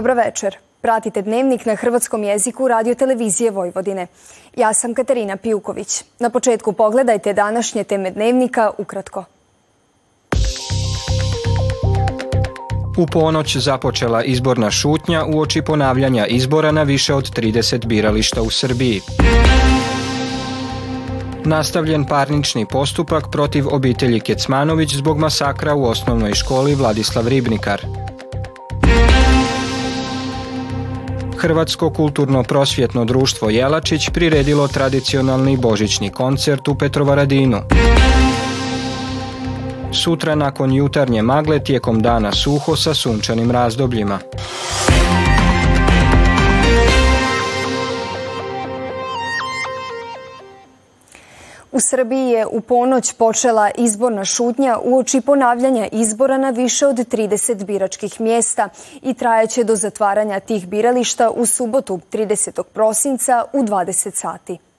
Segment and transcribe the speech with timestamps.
[0.00, 0.56] Dobro večer.
[0.80, 4.06] Pratite dnevnik na hrvatskom jeziku radio televizije Vojvodine.
[4.56, 6.04] Ja sam Katarina Pijuković.
[6.18, 9.24] Na početku pogledajte današnje teme dnevnika ukratko.
[12.98, 18.50] U ponoć započela izborna šutnja u oči ponavljanja izbora na više od 30 birališta u
[18.50, 19.00] Srbiji.
[21.44, 28.09] Nastavljen parnični postupak protiv obitelji Kecmanović zbog masakra u osnovnoj školi Vladislav Ribnikar.
[31.40, 37.58] Hrvatsko kulturno prosvjetno društvo Jelačić priredilo tradicionalni božićni koncert u Petrovaradinu.
[39.92, 44.18] Sutra nakon jutarnje magle tijekom dana suho sa sunčanim razdobljima.
[51.72, 57.64] U Srbiji je u ponoć počela izborna šutnja uoči ponavljanja izbora na više od 30
[57.64, 58.68] biračkih mjesta
[59.02, 62.62] i trajaće do zatvaranja tih birališta u subotu 30.
[62.62, 64.69] prosinca u 20 sati.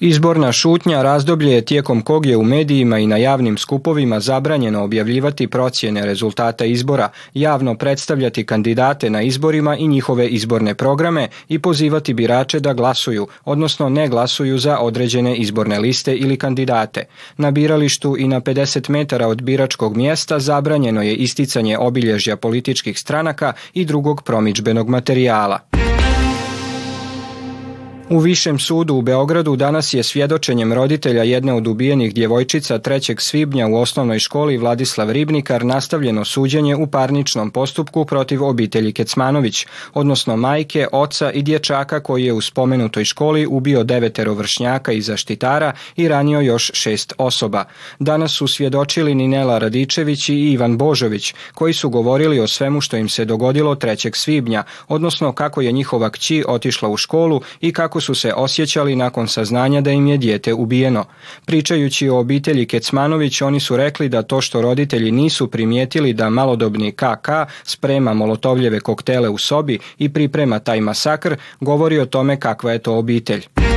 [0.00, 5.46] Izborna šutnja razdoblje je tijekom kog je u medijima i na javnim skupovima zabranjeno objavljivati
[5.46, 12.60] procjene rezultata izbora, javno predstavljati kandidate na izborima i njihove izborne programe i pozivati birače
[12.60, 17.04] da glasuju, odnosno ne glasuju za određene izborne liste ili kandidate.
[17.36, 23.52] Na biralištu i na 50 metara od biračkog mjesta zabranjeno je isticanje obilježja političkih stranaka
[23.74, 25.67] i drugog promičbenog materijala.
[28.10, 33.20] U Višem sudu u Beogradu danas je svjedočenjem roditelja jedne od ubijenih djevojčica 3.
[33.20, 40.36] svibnja u osnovnoj školi Vladislav Ribnikar nastavljeno suđenje u parničnom postupku protiv obitelji Kecmanović, odnosno
[40.36, 46.08] majke, oca i dječaka koji je u spomenutoj školi ubio devetero vršnjaka i zaštitara i
[46.08, 47.64] ranio još šest osoba.
[47.98, 53.08] Danas su svjedočili Ninela Radičević i Ivan Božović, koji su govorili o svemu što im
[53.08, 54.10] se dogodilo 3.
[54.14, 59.28] svibnja, odnosno kako je njihova kći otišla u školu i kako su se osjećali nakon
[59.28, 61.04] saznanja da im je dijete ubijeno.
[61.46, 66.92] Pričajući o obitelji Kecmanović, oni su rekli da to što roditelji nisu primijetili da malodobni
[66.92, 67.28] KK
[67.64, 72.96] sprema molotovljeve koktele u sobi i priprema taj masakr, govori o tome kakva je to
[72.96, 73.67] obitelj.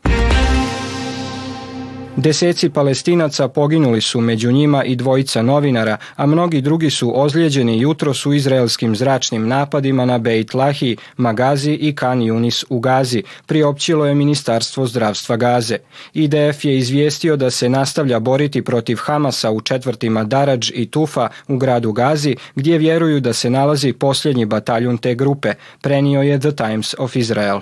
[2.17, 8.27] Deseci palestinaca poginuli su među njima i dvojica novinara, a mnogi drugi su ozlijeđeni jutros
[8.27, 14.15] u izraelskim zračnim napadima na Beit Lahi, Magazi i Kan Yunis u Gazi, priopćilo je
[14.15, 15.79] Ministarstvo zdravstva Gaze.
[16.13, 21.57] IDF je izvijestio da se nastavlja boriti protiv Hamasa u četvrtima Daradž i Tufa u
[21.57, 26.95] gradu Gazi, gdje vjeruju da se nalazi posljednji bataljun te grupe, prenio je The Times
[26.99, 27.61] of Israel.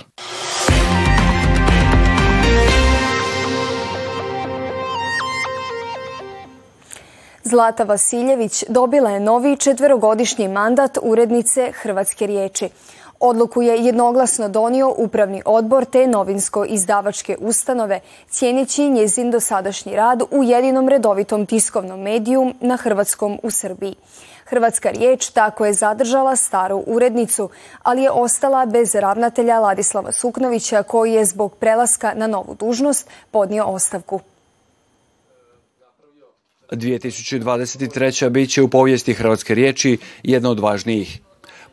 [7.53, 12.69] Zlata Vasiljević dobila je novi četverogodišnji mandat urednice Hrvatske riječi.
[13.21, 20.89] Odluku je jednoglasno donio Upravni odbor te novinsko-izdavačke ustanove, cijeneći njezin dosadašnji rad u jedinom
[20.89, 23.95] redovitom tiskovnom mediju na Hrvatskom u Srbiji.
[24.47, 27.49] Hrvatska riječ tako je zadržala staru urednicu,
[27.83, 33.65] ali je ostala bez ravnatelja Ladislava Suknovića koji je zbog prelaska na novu dužnost podnio
[33.65, 34.21] ostavku.
[36.73, 38.29] 2023.
[38.29, 41.21] bit će u povijesti hrvatske riječi jedna od važnijih.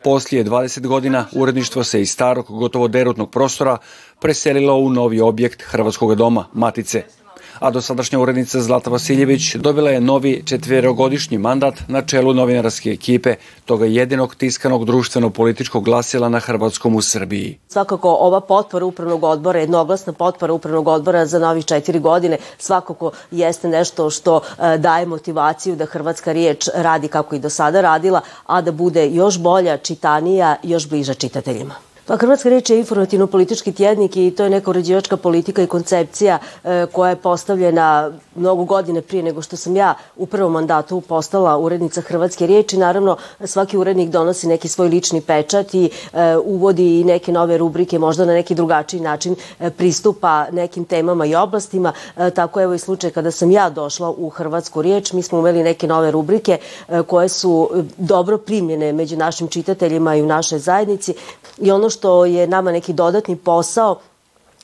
[0.04, 3.78] Poslije 20 godina uredništvo se iz starog, gotovo derutnog prostora
[4.20, 7.19] preselilo u novi objekt Hrvatskog doma, Matice
[7.58, 13.86] a dosadašnja urednica Zlata Vasiljević dobila je novi četverogodišnji mandat na čelu novinarske ekipe toga
[13.86, 17.58] jedinog tiskanog društveno-političkog glasila na Hrvatskom u Srbiji.
[17.68, 23.68] Svakako ova potpora upravnog odbora, jednoglasna potpora upravnog odbora za novih četiri godine svakako jeste
[23.68, 28.60] nešto što e, daje motivaciju da hrvatska riječ radi kako i do sada radila, a
[28.60, 31.89] da bude još bolja, čitanija, još bliža čitateljima.
[32.10, 36.86] Pa Hrvatska riječ je informativno-politički tjednik i to je neka uređivačka politika i koncepcija e,
[36.92, 42.00] koja je postavljena mnogo godine prije nego što sam ja u prvom mandatu postala urednica
[42.00, 42.76] Hrvatske riječi.
[42.76, 47.98] Naravno, svaki urednik donosi neki svoj lični pečat i e, uvodi i neke nove rubrike,
[47.98, 51.92] možda na neki drugačiji način e, pristupa nekim temama i oblastima.
[52.34, 55.86] Tako evo i slučaj kada sam ja došla u Hrvatsku riječ, mi smo uveli neke
[55.86, 56.58] nove rubrike
[57.06, 61.14] koje su dobro primljene među našim čitateljima i u našoj zajednici
[61.60, 63.98] i ono što je nama neki dodatni posao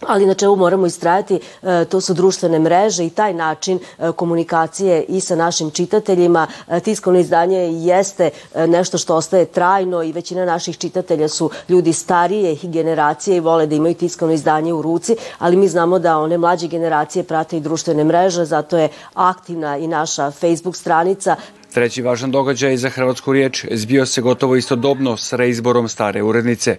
[0.01, 5.05] ali na čemu moramo istrajati, e, to su društvene mreže i taj način e, komunikacije
[5.09, 6.47] i sa našim čitateljima.
[6.69, 12.57] E, tiskovno izdanje jeste nešto što ostaje trajno i većina naših čitatelja su ljudi starije
[12.63, 16.69] generacije i vole da imaju tiskovno izdanje u ruci, ali mi znamo da one mlađe
[16.69, 21.37] generacije prate i društvene mreže, zato je aktivna i naša Facebook stranica
[21.77, 26.77] Treći važan događaj za hrvatsku riječ zbio se gotovo istodobno s reizborom stare urednice.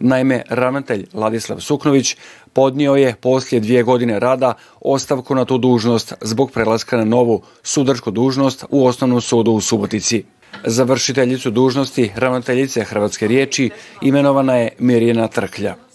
[0.00, 2.16] Naime, ravnatelj Ladislav Suknović
[2.52, 8.10] podnio je poslije dvije godine rada ostavku na tu dužnost zbog prelaska na novu sudačku
[8.10, 10.24] dužnost u Osnovnom sudu u Subotici.
[10.64, 13.70] Završiteljicu dužnosti ravnateljice Hrvatske riječi
[14.02, 15.87] imenovana je Mirjana Trklja.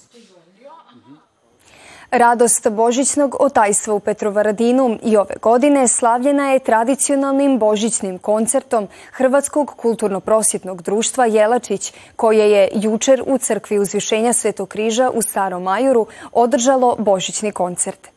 [2.13, 10.81] Radost božićnog otajstva u Petrovaradinu i ove godine slavljena je tradicionalnim božićnim koncertom Hrvatskog kulturno-prosjetnog
[10.81, 17.51] društva Jelačić, koje je jučer u crkvi uzvišenja Svetog križa u Starom Majuru održalo božićni
[17.51, 18.12] koncert.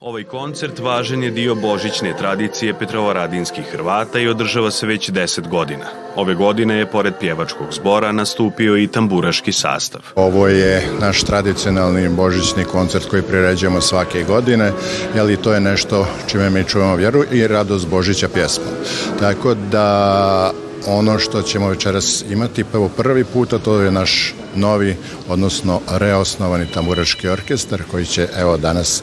[0.00, 5.84] Ovaj koncert važan je dio božićne tradicije Petrovaradinskih Hrvata i održava se već 10 godina.
[6.16, 10.00] Ove godine je, pored pjevačkog zbora, nastupio i tamburaški sastav.
[10.14, 14.72] Ovo je naš tradicionalni božićni koncert koji priređujemo svake godine,
[15.14, 18.70] jer to je nešto čime mi čuvamo vjeru i radost Božića pjesma.
[19.18, 20.52] Tako da
[20.86, 24.96] ono što ćemo večeras imati prvo prvi puta to je naš novi,
[25.28, 29.02] odnosno reosnovani tamburački orkestar koji će evo danas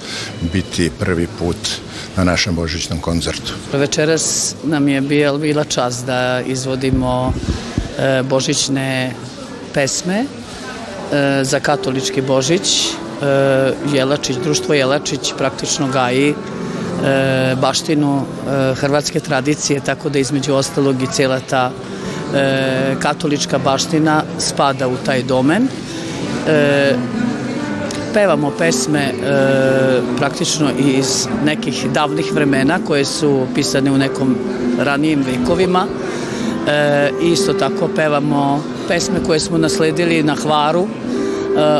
[0.53, 1.57] biti prvi put
[2.17, 3.53] na našem božićnom koncertu.
[3.73, 7.33] Večeras nam je bila čast da izvodimo
[7.99, 9.13] e, božićne
[9.73, 12.87] pesme e, za katolički božić.
[13.21, 16.35] E, Jelačić, društvo Jelačić praktično gaji e,
[17.61, 18.25] baštinu
[18.75, 21.71] hrvatske tradicije, tako da između ostalog i cijela ta
[22.99, 25.67] katolička baština spada u taj domen.
[26.47, 26.93] E,
[28.13, 29.13] pevamo pesme e,
[30.17, 34.35] praktično iz nekih davnih vremena koje su pisane u nekom
[34.79, 35.85] ranijim vekovima.
[36.67, 40.87] E, isto tako pevamo pesme koje smo nasledili na Hvaru e,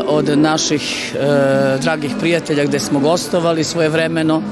[0.06, 4.42] od naših e, dragih prijatelja gde smo gostovali svoje vremeno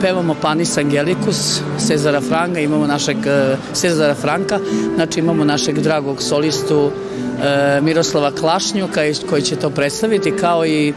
[0.00, 4.58] pevamo Panis Angelicus, Cezara Franka, imamo našeg e, Cezara Franka,
[4.94, 6.90] znači imamo našeg dragog solistu
[7.42, 9.00] e, Miroslava Klašnjuka
[9.30, 10.92] koji će to predstaviti kao i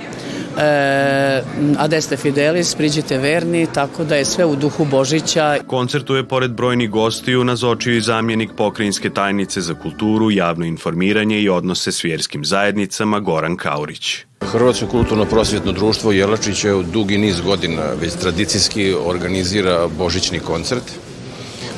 [0.58, 1.44] e,
[1.78, 5.58] Adeste Fidelis, Priđite Verni, tako da je sve u duhu Božića.
[5.68, 11.50] Koncertu je pored brojnih gostiju nazočio i zamjenik pokrajinske tajnice za kulturu, javno informiranje i
[11.50, 14.26] odnose s vjerskim zajednicama Goran Kaurić.
[14.54, 20.84] Hrvatsko kulturno-prosvjetno društvo Jelačić je u dugi niz godina već tradicijski organizira božićni koncert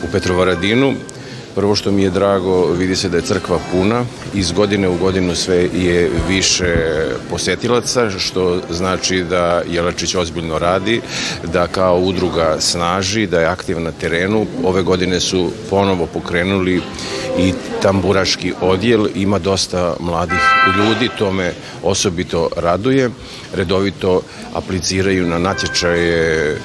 [0.04, 0.94] u Petrovaradinu
[1.56, 5.36] Prvo što mi je drago, vidi se da je crkva puna, iz godine u godinu
[5.36, 6.76] sve je više
[7.30, 11.02] posetilaca, što znači da Jelačić ozbiljno radi,
[11.54, 14.46] da kao udruga snaži, da je aktivna na terenu.
[14.64, 16.82] Ove godine su ponovo pokrenuli
[17.40, 20.42] i tamburaški odjel, ima dosta mladih
[20.78, 23.10] ljudi, to me osobito raduje.
[23.54, 24.22] Redovito
[24.54, 26.58] apliciraju na natječaje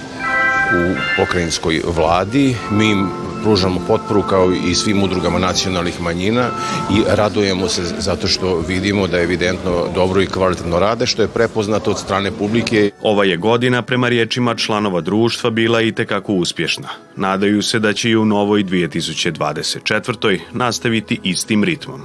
[0.71, 2.57] u pokrajinskoj vladi.
[2.71, 3.11] Mi im
[3.43, 6.51] pružamo potporu kao i svim udrugama nacionalnih manjina
[6.91, 11.91] i radujemo se zato što vidimo da evidentno dobro i kvalitetno rade, što je prepoznato
[11.91, 12.91] od strane publike.
[13.03, 16.89] Ova je godina prema riječima članova društva bila i tekako uspješna.
[17.17, 20.39] Nadaju se da će i u novoj 2024.
[20.53, 22.01] nastaviti istim ritmom.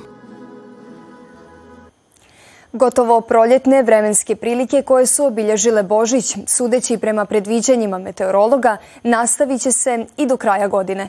[2.75, 10.05] Gotovo proljetne vremenske prilike koje su obilježile Božić, sudeći prema predviđanjima meteorologa, nastavit će se
[10.17, 11.07] i do kraja godine.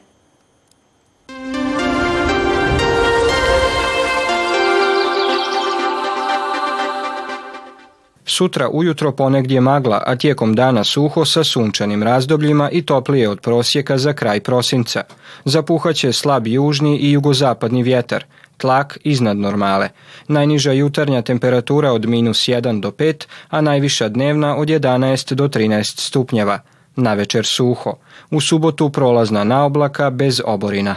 [8.36, 13.98] Sutra ujutro ponegdje magla, a tijekom dana suho sa sunčanim razdobljima i toplije od prosjeka
[13.98, 15.02] za kraj prosinca.
[15.44, 18.24] Zapuhaće slab južni i jugozapadni vjetar,
[18.56, 19.88] tlak iznad normale.
[20.28, 26.00] Najniža jutarnja temperatura od minus 1 do 5, a najviša dnevna od 11 do 13
[26.00, 26.58] stupnjeva.
[26.96, 27.94] Na večer suho.
[28.30, 30.96] U subotu prolazna naoblaka bez oborina.